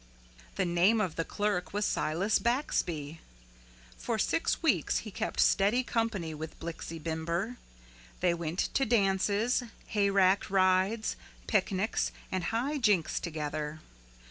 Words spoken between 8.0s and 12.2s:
They went to dances, hayrack rides, picnics